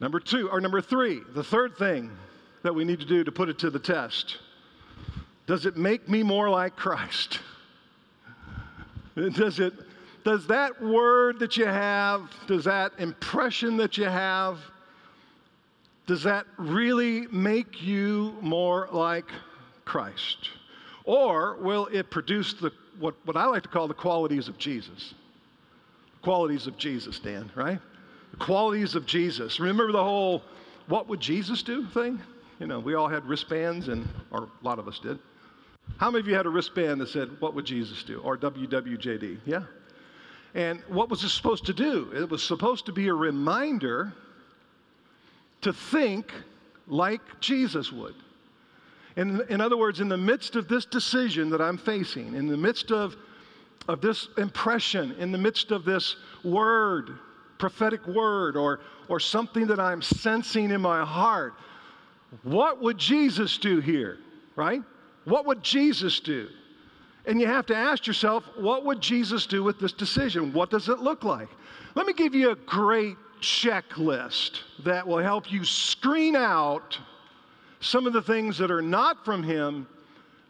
[0.00, 2.10] Number two, or number three, the third thing
[2.62, 4.38] that we need to do to put it to the test
[5.46, 7.38] does it make me more like Christ?
[9.14, 9.72] Does it,
[10.24, 14.58] does that word that you have, does that impression that you have,
[16.06, 19.26] does that really make you more like
[19.84, 20.50] Christ?
[21.04, 25.14] Or will it produce the, what, what I like to call the qualities of Jesus?
[26.22, 27.78] Qualities of Jesus, Dan, right?
[28.32, 29.60] The qualities of Jesus.
[29.60, 30.42] Remember the whole
[30.88, 32.20] what would Jesus do thing?
[32.60, 35.18] You know, we all had wristbands, and or a lot of us did.
[35.98, 38.20] How many of you had a wristband that said, What would Jesus do?
[38.20, 39.38] or WWJD?
[39.44, 39.62] Yeah?
[40.54, 42.10] And what was it supposed to do?
[42.14, 44.12] It was supposed to be a reminder
[45.66, 46.32] to think
[46.86, 48.14] like Jesus would.
[49.16, 52.56] In, in other words, in the midst of this decision that I'm facing, in the
[52.56, 53.16] midst of,
[53.88, 57.18] of this impression, in the midst of this word,
[57.58, 61.54] prophetic word, or, or something that I'm sensing in my heart,
[62.44, 64.18] what would Jesus do here,
[64.54, 64.82] right?
[65.24, 66.46] What would Jesus do?
[67.26, 70.52] And you have to ask yourself, what would Jesus do with this decision?
[70.52, 71.48] What does it look like?
[71.96, 76.98] Let me give you a great checklist that will help you screen out
[77.80, 79.86] some of the things that are not from Him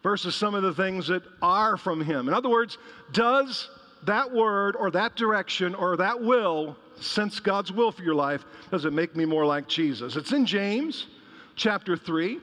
[0.03, 2.27] versus some of the things that are from Him.
[2.27, 2.77] In other words,
[3.11, 3.69] does
[4.03, 8.45] that word or that direction or that will sense God's will for your life?
[8.71, 10.15] Does it make me more like Jesus?
[10.15, 11.07] It's in James
[11.55, 12.39] chapter 3.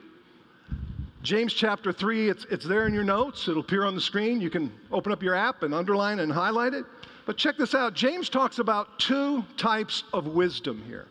[1.23, 3.47] James chapter 3, it's, it's there in your notes.
[3.47, 4.39] It'll appear on the screen.
[4.39, 6.85] You can open up your app and underline and highlight it.
[7.25, 11.07] But check this out James talks about two types of wisdom here.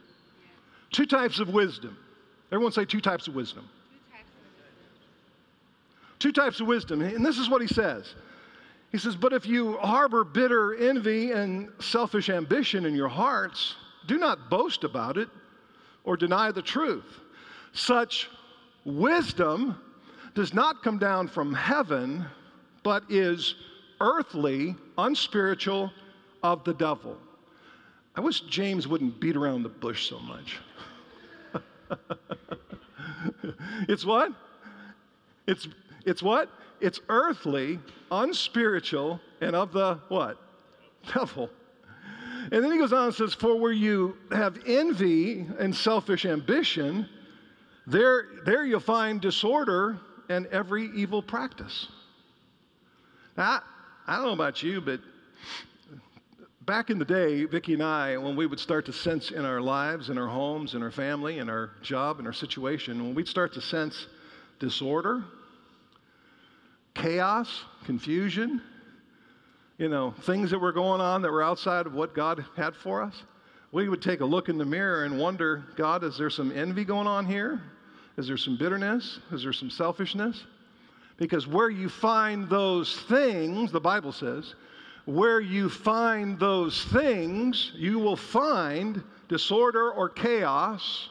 [0.93, 1.97] Two types of wisdom.
[2.53, 3.69] Everyone say two types of wisdom.
[6.21, 7.03] Two types of wisdom.
[7.03, 8.15] And this is what he says.
[8.93, 13.75] He says, But if you harbor bitter envy and selfish ambition in your hearts,
[14.07, 15.29] do not boast about it
[16.05, 17.21] or deny the truth.
[17.73, 18.31] Such
[18.85, 19.77] wisdom
[20.35, 22.25] does not come down from heaven,
[22.85, 23.57] but is
[24.01, 25.91] earthly, unspiritual,
[26.45, 27.17] of the devil.
[28.15, 30.59] I wish James wouldn't beat around the bush so much.
[33.89, 34.31] it's what?
[35.49, 35.67] It's,
[36.05, 36.51] it's what?
[36.81, 37.81] It's earthly,
[38.13, 40.39] unspiritual, and of the what?
[41.13, 41.49] Devil.
[42.53, 47.09] And then he goes on and says, For where you have envy and selfish ambition,
[47.87, 51.89] there, there you'll find disorder and every evil practice.
[53.35, 53.61] Now, I,
[54.07, 55.01] I don't know about you, but
[56.67, 59.61] back in the day, Vicki and I, when we would start to sense in our
[59.61, 63.29] lives, in our homes, in our family, in our job, in our situation, when we'd
[63.29, 64.07] start to sense
[64.61, 65.25] disorder,
[66.95, 68.63] chaos, confusion,
[69.79, 73.03] you know, things that were going on that were outside of what God had for
[73.03, 73.23] us,
[73.73, 76.85] we would take a look in the mirror and wonder, God, is there some envy
[76.85, 77.61] going on here?
[78.17, 79.19] Is there some bitterness?
[79.33, 80.45] Is there some selfishness?
[81.17, 84.55] Because where you find those things, the Bible says,
[85.07, 91.09] where you find those things, you will find disorder or chaos,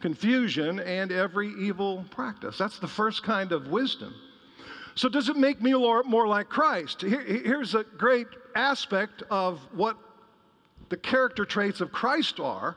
[0.00, 2.56] confusion, and every evil practice.
[2.56, 4.14] That's the first kind of wisdom.
[4.94, 7.02] So, does it make me more like Christ?
[7.02, 9.96] here's a great aspect of what
[10.88, 12.76] the character traits of Christ are.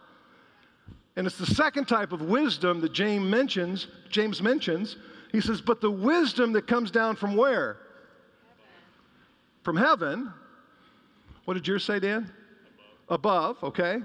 [1.16, 3.88] And it's the second type of wisdom that James mentions.
[4.10, 4.98] James mentions.
[5.32, 7.78] He says, but the wisdom that comes down from where?
[9.64, 10.34] From heaven.
[11.46, 12.32] What did yours say, Dan?
[13.10, 13.58] Above.
[13.58, 14.00] above, okay.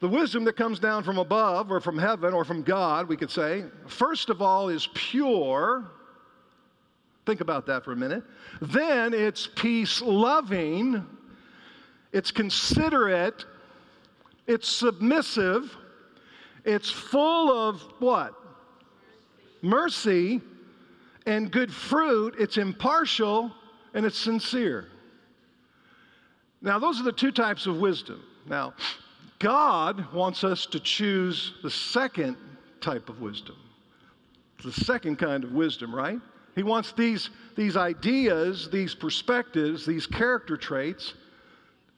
[0.00, 3.30] The wisdom that comes down from above or from heaven or from God, we could
[3.30, 5.90] say, first of all, is pure.
[7.26, 8.24] Think about that for a minute.
[8.62, 11.04] Then it's peace loving,
[12.12, 13.44] it's considerate,
[14.46, 15.76] it's submissive,
[16.64, 18.34] it's full of what?
[19.62, 20.40] Mercy, Mercy
[21.26, 23.52] and good fruit, it's impartial,
[23.94, 24.86] and it's sincere.
[26.62, 28.22] Now, those are the two types of wisdom.
[28.46, 28.74] Now,
[29.38, 32.36] God wants us to choose the second
[32.80, 33.56] type of wisdom,
[34.62, 36.18] the second kind of wisdom, right?
[36.54, 41.14] He wants these, these ideas, these perspectives, these character traits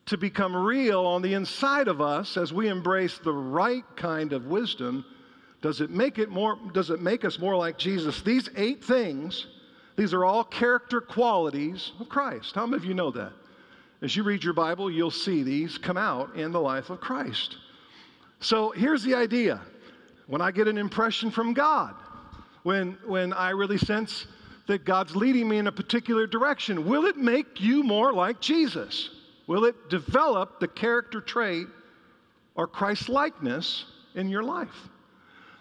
[0.07, 4.47] to become real on the inside of us as we embrace the right kind of
[4.47, 5.05] wisdom.
[5.63, 8.23] Does it make it more, does it make us more like Jesus?
[8.23, 9.47] These eight things
[9.97, 12.55] these are all character qualities of Christ.
[12.55, 13.33] How many of you know that?
[14.01, 17.57] As you read your Bible, you'll see these come out in the life of Christ.
[18.41, 19.61] So here's the idea
[20.27, 21.95] when I get an impression from God,
[22.63, 24.27] when, when I really sense
[24.67, 29.11] that God's leading me in a particular direction, will it make you more like Jesus?
[29.47, 31.67] Will it develop the character trait
[32.55, 34.89] or Christ likeness in your life?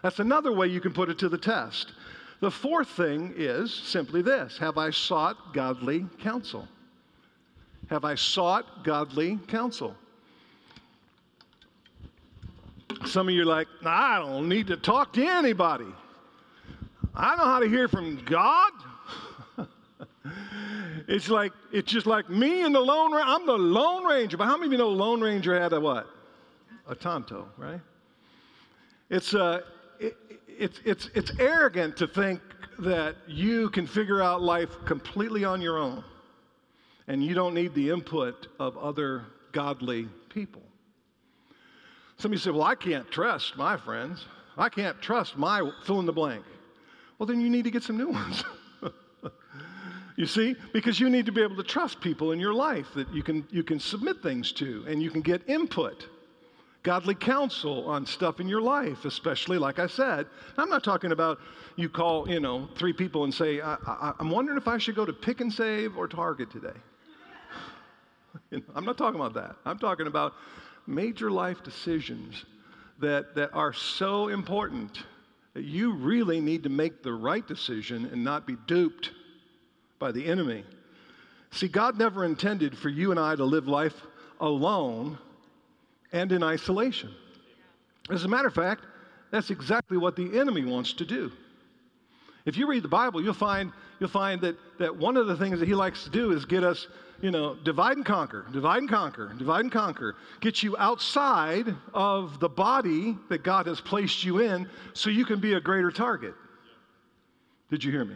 [0.04, 1.94] That's another way you can put it to the test.
[2.42, 6.68] The fourth thing is simply this Have I sought godly counsel?
[7.92, 9.94] have I sought godly counsel.
[13.06, 15.88] Some of you are like, I don't need to talk to anybody.
[17.14, 18.72] I know how to hear from God.
[21.10, 23.28] it's like it's just like me and the Lone Ranger.
[23.28, 24.38] I'm the Lone Ranger.
[24.38, 26.08] But how many of you know Lone Ranger had a what?
[26.88, 27.82] A Tonto, right?
[29.10, 29.64] It's uh,
[30.00, 30.16] it,
[30.62, 32.40] it's it's it's arrogant to think
[32.80, 36.04] that you can figure out life completely on your own,
[37.08, 40.62] and you don't need the input of other godly people.
[42.18, 44.26] Some of you say, "Well, I can't trust my friends.
[44.58, 46.46] I can't trust my fill in the blank."
[47.18, 48.44] Well, then you need to get some new ones.
[50.22, 50.56] You see?
[50.72, 53.48] Because you need to be able to trust people in your life that you can,
[53.50, 56.08] you can submit things to and you can get input,
[56.84, 60.26] godly counsel on stuff in your life, especially, like I said.
[60.58, 61.40] I'm not talking about
[61.76, 65.06] you call, you know, three people and say, I, I'm wondering if I should go
[65.06, 66.78] to Pick and Save or Target today.
[68.76, 69.56] I'm not talking about that.
[69.66, 70.34] I'm talking about
[70.88, 72.46] major life decisions
[73.00, 75.04] that, that are so important
[75.54, 79.12] that you really need to make the right decision and not be duped
[80.00, 80.64] by the enemy.
[81.52, 83.94] See, God never intended for you and I to live life
[84.40, 85.18] alone
[86.12, 87.12] and in isolation.
[88.10, 88.84] As a matter of fact,
[89.32, 91.32] that's exactly what the enemy wants to do.
[92.46, 95.60] If you read the Bible, you'll find, you'll find that, that one of the things
[95.60, 96.88] that he likes to do is get us,
[97.22, 102.40] you know, divide and conquer, divide and conquer, divide and conquer, get you outside of
[102.40, 106.34] the body that God has placed you in so you can be a greater target.
[107.70, 108.16] Did you hear me?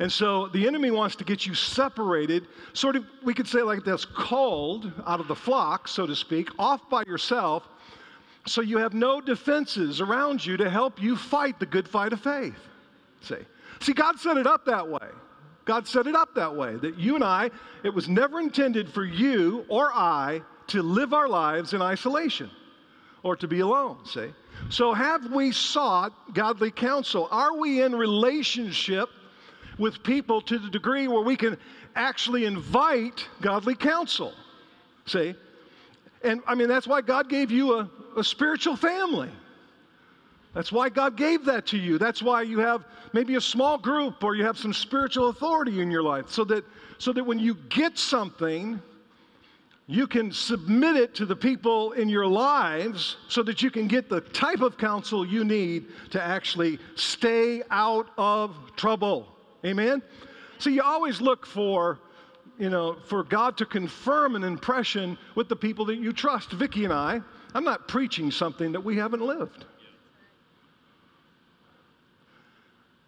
[0.00, 3.84] And so the enemy wants to get you separated, sort of, we could say like
[3.84, 7.68] this, called out of the flock, so to speak, off by yourself,
[8.46, 12.20] so you have no defenses around you to help you fight the good fight of
[12.20, 12.58] faith.
[13.20, 13.36] See?
[13.80, 15.08] See, God set it up that way.
[15.64, 17.50] God set it up that way that you and I,
[17.84, 22.50] it was never intended for you or I to live our lives in isolation
[23.22, 24.28] or to be alone, see?
[24.68, 27.28] So have we sought godly counsel?
[27.30, 29.08] Are we in relationship
[29.78, 31.56] with people to the degree where we can
[31.96, 34.32] actually invite godly counsel.
[35.06, 35.34] See?
[36.22, 39.30] And I mean, that's why God gave you a, a spiritual family.
[40.54, 41.98] That's why God gave that to you.
[41.98, 45.90] That's why you have maybe a small group or you have some spiritual authority in
[45.90, 46.64] your life so that,
[46.98, 48.80] so that when you get something,
[49.86, 54.08] you can submit it to the people in your lives so that you can get
[54.08, 59.33] the type of counsel you need to actually stay out of trouble.
[59.64, 60.02] Amen?
[60.58, 61.98] So you always look for,
[62.58, 66.52] you know, for God to confirm an impression with the people that you trust.
[66.52, 67.20] Vicki and I,
[67.54, 69.64] I'm not preaching something that we haven't lived.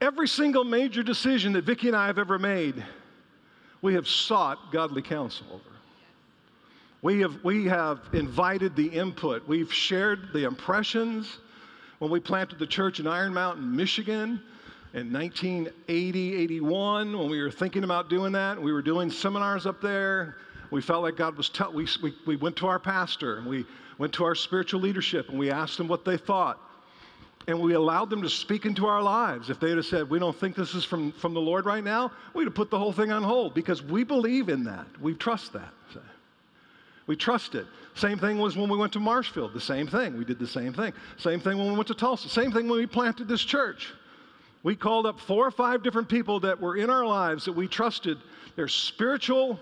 [0.01, 2.85] Every single major decision that Vicki and I have ever made,
[3.83, 5.77] we have sought godly counsel over.
[7.03, 9.47] We have, we have invited the input.
[9.47, 11.39] We've shared the impressions.
[11.99, 14.43] When we planted the church in Iron Mountain, Michigan,
[14.97, 19.83] in 1980, 81, when we were thinking about doing that, we were doing seminars up
[19.83, 20.37] there.
[20.71, 21.77] We felt like God was, telling.
[21.77, 23.67] we, we, we went to our pastor and we
[23.99, 26.59] went to our spiritual leadership and we asked them what they thought.
[27.47, 29.51] And we allowed them to speak into our lives.
[29.51, 32.11] If they'd have said, We don't think this is from, from the Lord right now,
[32.33, 34.87] we'd have put the whole thing on hold because we believe in that.
[35.01, 35.75] We trust that.
[37.07, 37.67] We trust it.
[37.95, 40.17] Same thing was when we went to Marshfield, the same thing.
[40.19, 40.93] We did the same thing.
[41.19, 42.29] Same thing when we went to Tulsa.
[42.29, 43.93] Same thing when we planted this church.
[44.67, 47.69] We called up four or five different people that were in our lives that we
[47.69, 48.19] trusted
[48.57, 49.61] their spiritual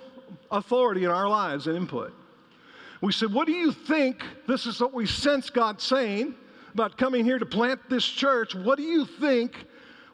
[0.51, 2.15] authority in our lives and input.
[3.03, 4.25] We said, What do you think?
[4.49, 6.35] This is what we sense God saying
[6.73, 8.55] about coming here to plant this church.
[8.55, 9.67] What do you think?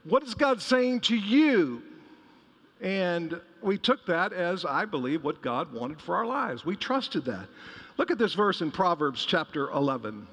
[0.02, 1.82] What is God saying to you?
[2.80, 6.64] And we took that as, I believe, what God wanted for our lives.
[6.64, 7.46] We trusted that.
[7.96, 10.26] Look at this verse in Proverbs chapter 11.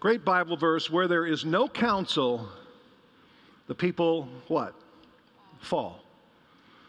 [0.00, 2.48] Great Bible verse where there is no counsel,
[3.68, 4.74] the people what?
[5.60, 6.00] Fall.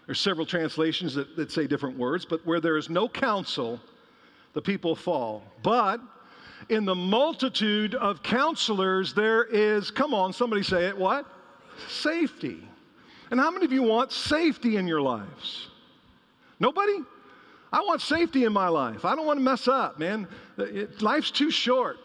[0.06, 3.80] There's several translations that, that say different words, but where there is no counsel,
[4.54, 5.44] the people fall.
[5.62, 6.02] But
[6.70, 11.26] in the multitude of counselors, there is, come on, somebody say it, what?
[11.88, 12.68] Safety.
[13.32, 15.70] And how many of you want safety in your lives?
[16.60, 17.00] Nobody?
[17.72, 19.06] I want safety in my life.
[19.06, 20.28] I don't want to mess up, man.
[21.00, 21.98] Life's too short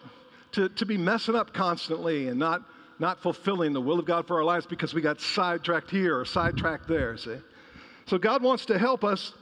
[0.53, 2.61] to, to be messing up constantly and not,
[2.99, 6.25] not fulfilling the will of God for our lives because we got sidetracked here or
[6.25, 7.37] sidetracked there, see?
[8.07, 9.33] So God wants to help us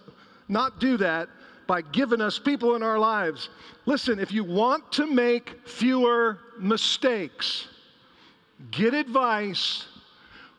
[0.50, 1.30] not do that
[1.68, 3.50] by giving us people in our lives.
[3.86, 7.68] Listen, if you want to make fewer mistakes,
[8.72, 9.86] get advice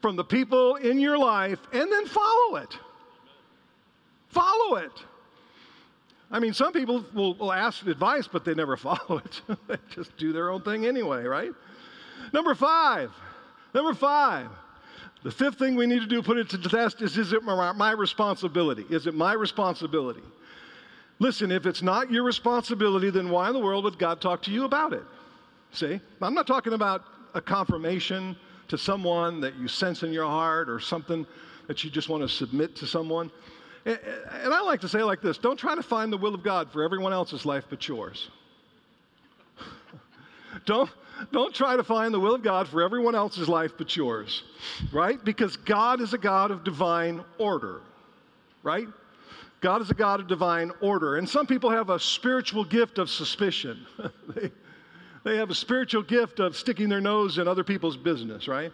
[0.01, 2.76] from the people in your life and then follow it.
[4.28, 4.92] Follow it.
[6.31, 9.41] I mean, some people will, will ask advice, but they never follow it.
[9.66, 11.53] they just do their own thing anyway, right?
[12.33, 13.11] Number five.
[13.74, 14.49] Number five.
[15.24, 17.43] The fifth thing we need to do, put it to the test, is is it
[17.43, 18.85] my, my responsibility?
[18.89, 20.22] Is it my responsibility?
[21.18, 24.53] Listen, if it's not your responsibility, then why in the world would God talk to
[24.53, 25.03] you about it?
[25.72, 26.01] See?
[26.22, 27.03] I'm not talking about
[27.35, 28.37] a confirmation
[28.68, 31.26] to someone that you sense in your heart or something
[31.66, 33.31] that you just want to submit to someone.
[33.89, 36.70] And, I like to say like this don't try to find the will of God
[36.70, 38.28] for everyone else's life but yours.
[40.66, 40.91] don't,
[41.32, 44.45] don't try to find the will of God for everyone else's life but yours,
[44.93, 45.22] right?
[45.24, 47.80] Because God is a God of divine order,
[48.62, 48.89] right?
[49.62, 51.16] God is a God of divine order.
[51.16, 53.86] And some people have a spiritual gift of suspicion.
[54.34, 54.53] they,
[55.24, 58.70] they have a spiritual gift of sticking their nose in other people's business, right?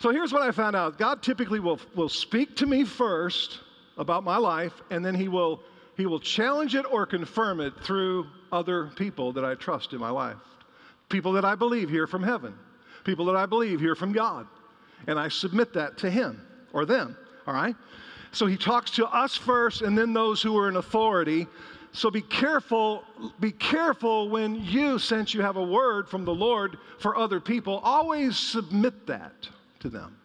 [0.00, 3.60] So here's what I found out God typically will, will speak to me first
[3.96, 5.60] about my life, and then he will,
[5.96, 10.10] he will challenge it or confirm it through other people that I trust in my
[10.10, 10.36] life.
[11.08, 12.54] People that I believe hear from heaven,
[13.04, 14.46] people that I believe hear from God.
[15.06, 16.40] And I submit that to him
[16.72, 17.16] or them,
[17.46, 17.76] all right?
[18.32, 21.46] So he talks to us first and then those who are in authority.
[21.92, 23.04] So be careful,
[23.38, 27.80] be careful when you, since you have a word from the Lord for other people,
[27.84, 29.48] always submit that
[29.80, 30.16] to them.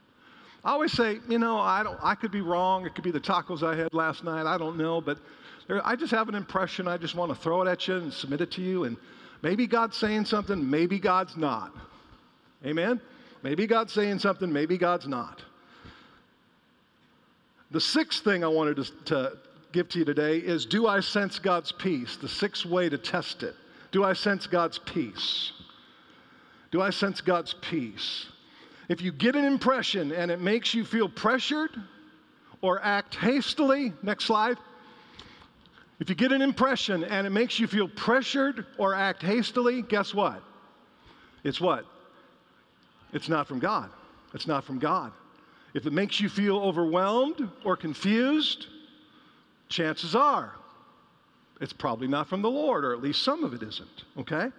[0.64, 2.86] I always say, you know, I don't I could be wrong.
[2.86, 4.46] It could be the tacos I had last night.
[4.46, 5.18] I don't know, but
[5.68, 6.88] there, I just have an impression.
[6.88, 8.98] I just want to throw it at you and submit it to you and
[9.42, 11.74] maybe God's saying something, maybe God's not.
[12.66, 13.00] Amen.
[13.42, 15.42] Maybe God's saying something, maybe God's not.
[17.72, 19.38] The sixth thing I wanted to, to
[19.72, 22.18] give to you today is do I sense God's peace?
[22.18, 23.56] The sixth way to test it.
[23.92, 25.54] Do I sense God's peace?
[26.72, 28.28] Do I sense God's peace?
[28.90, 31.72] If you get an impression and it makes you feel pressured
[32.62, 34.58] or act hastily, next slide.
[36.00, 40.14] If you get an impression and it makes you feel pressured or act hastily, guess
[40.14, 40.42] what?
[41.44, 41.86] It's what?
[43.14, 43.90] It's not from God.
[44.34, 45.12] It's not from God.
[45.74, 48.68] If it makes you feel overwhelmed or confused,
[49.70, 50.54] chances are
[51.62, 54.50] it's probably not from the Lord, or at least some of it isn't, okay?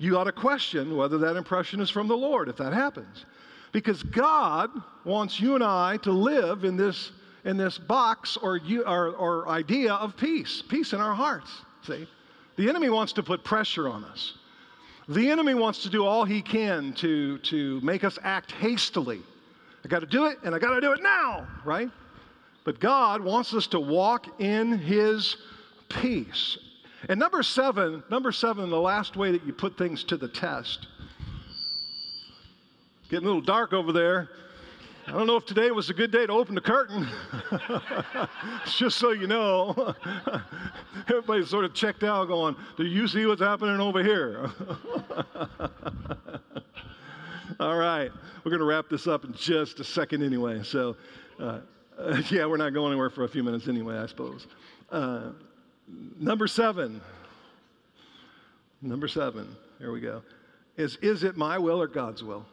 [0.00, 3.26] You ought to question whether that impression is from the Lord if that happens.
[3.70, 4.70] Because God
[5.04, 7.12] wants you and I to live in this,
[7.44, 11.50] in this box or, you, or, or idea of peace, peace in our hearts,
[11.86, 12.08] see?
[12.56, 14.38] The enemy wants to put pressure on us.
[15.08, 19.22] The enemy wants to do all he can to, to make us act hastily
[19.84, 21.90] I got to do it, and I got to do it now, right?
[22.64, 25.36] But God wants us to walk in His
[25.88, 26.58] peace.
[27.08, 30.86] And number seven, number seven, the last way that you put things to the test.
[33.08, 34.28] Getting a little dark over there.
[35.06, 37.08] I don't know if today was a good day to open the curtain.
[38.66, 39.94] Just so you know.
[41.08, 44.50] Everybody's sort of checked out going, Do you see what's happening over here?
[47.60, 48.12] All right.
[48.44, 50.62] We're going to wrap this up in just a second anyway.
[50.62, 50.96] So,
[51.40, 51.60] uh,
[52.30, 54.46] yeah, we're not going anywhere for a few minutes anyway, I suppose.
[54.92, 55.30] Uh,
[56.18, 57.00] number seven.
[58.82, 59.56] Number seven.
[59.78, 60.22] Here we go.
[60.76, 62.46] Is, is it my will or God's will?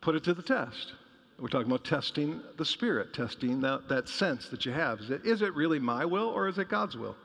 [0.00, 0.92] Put it to the test.
[1.38, 5.00] We're talking about testing the spirit, testing that, that sense that you have.
[5.00, 7.16] Is it, is it really my will or is it God's will?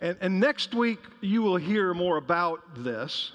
[0.00, 3.32] And, and next week, you will hear more about this.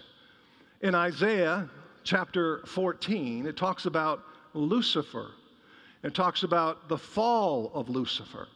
[0.81, 1.69] In Isaiah
[2.03, 4.23] chapter 14, it talks about
[4.53, 5.31] Lucifer.
[6.03, 8.47] It talks about the fall of Lucifer.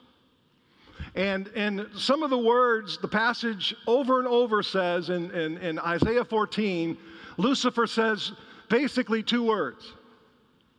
[1.15, 5.79] And, and some of the words, the passage over and over says in, in, in
[5.79, 6.97] Isaiah 14,
[7.37, 8.31] Lucifer says
[8.69, 9.93] basically two words.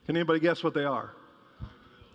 [0.06, 1.10] Can anybody guess what they are?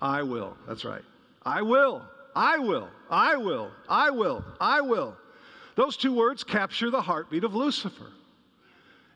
[0.02, 0.58] I will.
[0.68, 1.02] That's right.
[1.46, 2.04] I will.
[2.36, 2.90] I will.
[3.10, 3.72] I will.
[3.88, 4.44] I will.
[4.60, 5.16] I will.
[5.76, 8.12] Those two words capture the heartbeat of Lucifer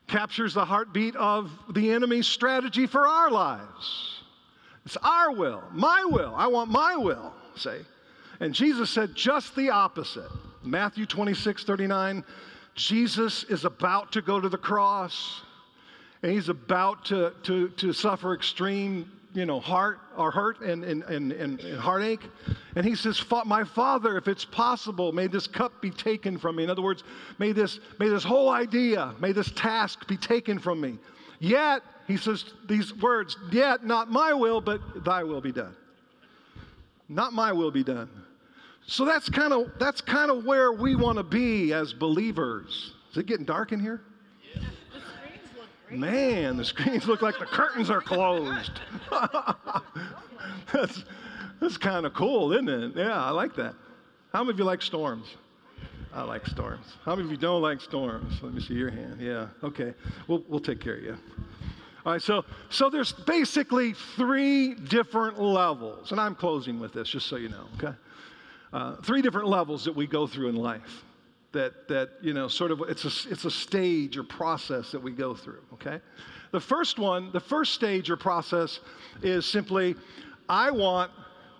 [0.06, 4.20] captures the heartbeat of the enemy's strategy for our lives.
[4.84, 6.34] It's our will, my will.
[6.36, 7.80] I want my will, say.
[8.40, 10.30] And Jesus said just the opposite.
[10.62, 12.24] Matthew 26, 39,
[12.74, 15.42] Jesus is about to go to the cross
[16.22, 21.02] and he's about to, to, to suffer extreme you know, heart or hurt and, and,
[21.02, 22.22] and, and, heartache.
[22.76, 26.64] And he says, My Father, if it's possible, may this cup be taken from me.
[26.64, 27.02] In other words,
[27.38, 30.98] may this, may this whole idea, may this task be taken from me.
[31.40, 35.74] Yet, he says these words, yet not my will, but thy will be done.
[37.08, 38.08] Not my will be done.
[38.86, 42.92] So that's kind of that's kind of where we want to be as believers.
[43.12, 44.02] Is it getting dark in here?
[45.90, 48.80] Man, the screens look like the curtains are closed.
[50.72, 51.04] that's,
[51.60, 52.92] That's kind of cool, isn't it?
[52.96, 53.74] Yeah, I like that.
[54.32, 55.26] How many of you like storms?
[56.12, 56.86] I like storms.
[57.04, 58.40] How many of you don't like storms?
[58.42, 59.20] Let me see your hand.
[59.20, 59.94] Yeah, okay.
[60.28, 61.16] We'll, we'll take care of you.
[62.04, 67.26] All right, so, so there's basically three different levels, and I'm closing with this just
[67.28, 67.96] so you know, okay?
[68.74, 71.02] Uh, three different levels that we go through in life
[71.52, 75.12] that, that you know, sort of, it's a, it's a stage or process that we
[75.12, 76.00] go through, okay?
[76.50, 78.80] The first one, the first stage or process
[79.22, 79.96] is simply,
[80.46, 81.10] I want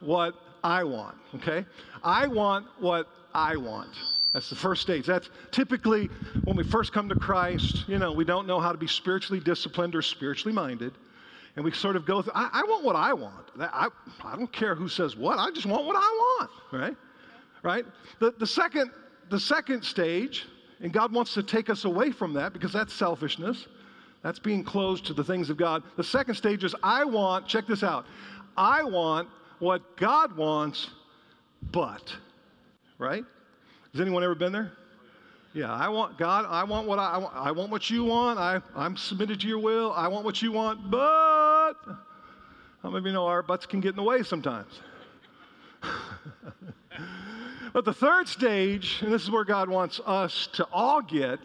[0.00, 1.64] what I want, okay?
[2.02, 3.96] I want what I want.
[4.34, 5.06] That's the first stage.
[5.06, 6.10] That's typically
[6.42, 9.40] when we first come to Christ, you know, we don't know how to be spiritually
[9.40, 10.92] disciplined or spiritually minded.
[11.54, 13.50] And we sort of go through, I, I want what I want.
[13.60, 13.88] I,
[14.24, 16.96] I don't care who says what, I just want what I want, right?
[17.62, 17.84] Right?
[18.18, 18.90] The, the, second,
[19.30, 20.46] the second stage,
[20.80, 23.68] and God wants to take us away from that because that's selfishness.
[24.24, 25.84] That's being closed to the things of God.
[25.96, 28.04] The second stage is I want, check this out,
[28.56, 29.28] I want
[29.60, 30.90] what God wants,
[31.70, 32.16] but,
[32.98, 33.24] right?
[33.94, 34.72] Has anyone ever been there?
[35.52, 38.40] Yeah, I want God, I want what I, I, want, I want what you want.
[38.40, 39.92] I, I'm submitted to your will.
[39.92, 41.74] I want what you want, but
[42.82, 44.80] how many of you know our butts can get in the way sometimes?
[47.72, 51.38] but the third stage, and this is where God wants us to all get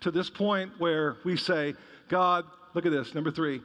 [0.00, 1.74] to this point where we say,
[2.08, 3.62] God, look at this, number three,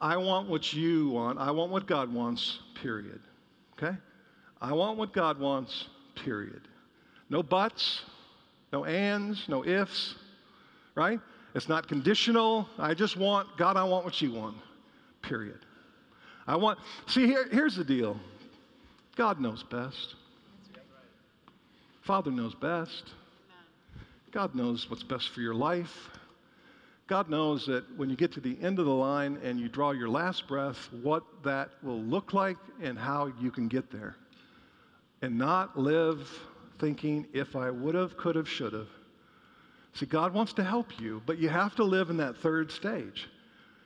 [0.00, 1.38] I want what you want.
[1.38, 3.20] I want what God wants, period.
[3.78, 3.96] Okay?
[4.60, 5.86] I want what God wants,
[6.16, 6.62] period.
[7.30, 8.02] No buts,
[8.72, 10.14] no ands, no ifs,
[10.94, 11.20] right?
[11.54, 12.68] It's not conditional.
[12.78, 14.56] I just want, God, I want what you want,
[15.22, 15.60] period.
[16.46, 18.18] I want, see, here, here's the deal
[19.16, 20.16] God knows best.
[22.02, 23.12] Father knows best.
[24.30, 26.10] God knows what's best for your life.
[27.06, 29.92] God knows that when you get to the end of the line and you draw
[29.92, 34.16] your last breath, what that will look like and how you can get there.
[35.22, 36.28] And not live
[36.78, 38.88] thinking, if I would have, could have, should have.
[39.94, 43.28] See, God wants to help you, but you have to live in that third stage.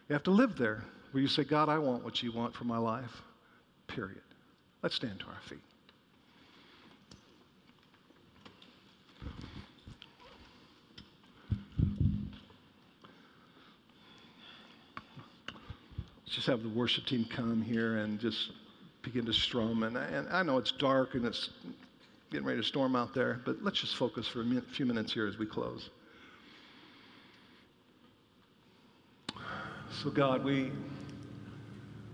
[0.08, 2.64] You have to live there where you say, God, I want what you want for
[2.64, 3.22] my life,
[3.86, 4.22] period.
[4.82, 5.58] Let's stand to our feet.
[16.24, 18.52] Let's just have the worship team come here and just
[19.02, 19.82] begin to strum.
[19.82, 21.50] And, and I know it's dark and it's
[22.30, 25.26] getting ready to storm out there, but let's just focus for a few minutes here
[25.26, 25.88] as we close.
[30.02, 30.70] So, God, we,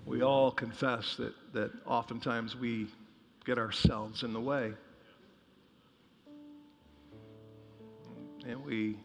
[0.06, 2.86] we all confess that, that oftentimes we
[3.44, 4.72] get ourselves in the way.
[8.46, 8.96] And we,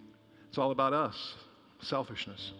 [0.47, 1.33] it's all about us,
[1.81, 2.51] selfishness.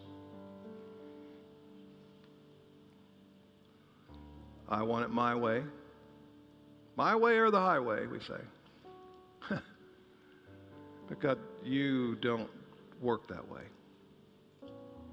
[4.68, 5.64] I want it my way.
[7.00, 8.42] My way or the highway, we say.
[11.08, 12.50] but God, you don't
[13.02, 13.62] work that way.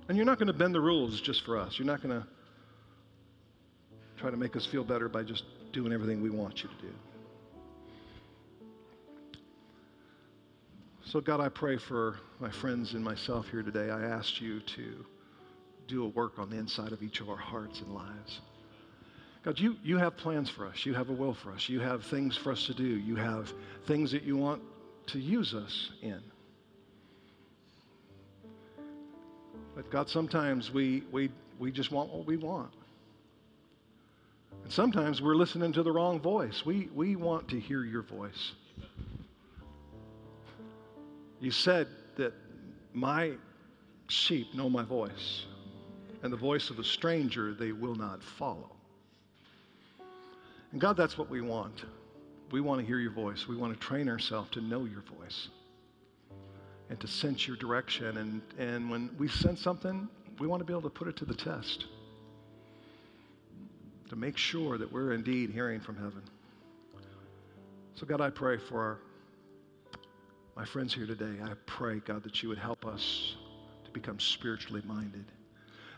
[0.08, 1.78] And you're not going to bend the rules just for us.
[1.78, 2.26] You're not going to
[4.16, 6.92] try to make us feel better by just doing everything we want you to do.
[11.04, 13.90] So, God, I pray for my friends and myself here today.
[13.90, 15.06] I ask you to
[15.86, 18.40] do a work on the inside of each of our hearts and lives.
[19.46, 20.84] God, you, you have plans for us.
[20.84, 21.68] You have a will for us.
[21.68, 22.82] You have things for us to do.
[22.82, 23.52] You have
[23.86, 24.60] things that you want
[25.06, 26.20] to use us in.
[29.76, 31.30] But God, sometimes we, we,
[31.60, 32.72] we just want what we want.
[34.64, 36.66] And sometimes we're listening to the wrong voice.
[36.66, 38.50] We, we want to hear your voice.
[41.38, 41.86] You said
[42.16, 42.34] that
[42.94, 43.34] my
[44.08, 45.46] sheep know my voice,
[46.24, 48.75] and the voice of a stranger they will not follow.
[50.72, 51.84] And God, that's what we want.
[52.50, 53.48] We want to hear your voice.
[53.48, 55.48] We want to train ourselves to know your voice
[56.90, 58.18] and to sense your direction.
[58.18, 60.08] And, and when we sense something,
[60.38, 61.86] we want to be able to put it to the test
[64.08, 66.22] to make sure that we're indeed hearing from heaven.
[67.94, 68.98] So, God, I pray for our,
[70.54, 71.42] my friends here today.
[71.42, 73.34] I pray, God, that you would help us
[73.84, 75.24] to become spiritually minded,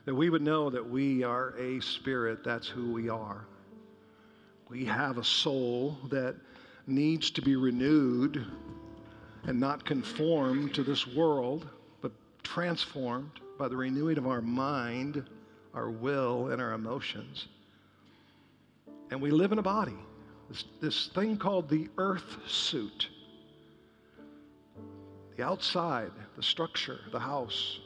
[0.05, 3.45] that we would know that we are a spirit, that's who we are.
[4.69, 6.37] We have a soul that
[6.87, 8.45] needs to be renewed
[9.45, 11.69] and not conformed to this world,
[12.03, 12.13] but
[12.43, 15.25] transformed by the renewing of our mind,
[15.73, 17.49] our will, and our emotions.
[19.11, 19.97] And we live in a body,
[20.51, 23.09] this, this thing called the earth suit.
[25.37, 27.79] The outside, the structure, the house.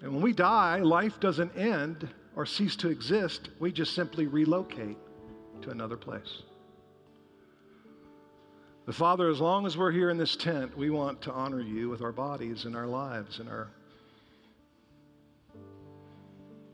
[0.00, 4.96] And when we die, life doesn't end or cease to exist, we just simply relocate.
[5.62, 6.42] to another place.
[8.86, 11.88] The Father, as long as we're here in this tent, we want to honor you
[11.88, 13.68] with our bodies and our lives and our,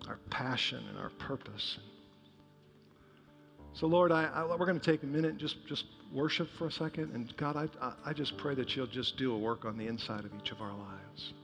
[0.06, 1.78] our passion and our purpose.
[3.74, 6.66] So, Lord, I, I, we're going to take a minute and just, just worship for
[6.66, 7.12] a second.
[7.14, 10.24] And God, I, I just pray that you'll just do a work on the inside
[10.24, 11.34] of each of our lives.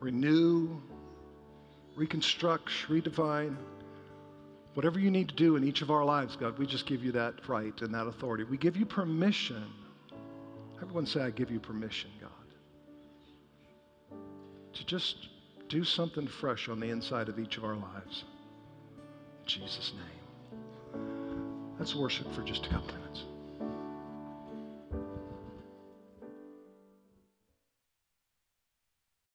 [0.00, 0.80] Renew,
[2.00, 3.54] reconstruct, redefine.
[4.72, 7.12] Whatever you need to do in each of our lives, God, we just give you
[7.12, 8.44] that right and that authority.
[8.44, 9.66] We give you permission.
[10.80, 12.30] Everyone say, I give you permission, God,
[14.72, 15.28] to just
[15.68, 18.24] do something fresh on the inside of each of our lives.
[19.42, 21.04] In Jesus' name.
[21.78, 22.99] Let's worship for just a couple.